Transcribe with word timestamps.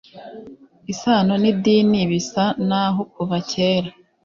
isano 0.91 1.33
n 1.43 1.45
idini 1.51 1.99
Bisa 2.11 2.43
n 2.67 2.69
aho 2.83 3.01
kuva 3.13 3.37
kera 3.51 3.89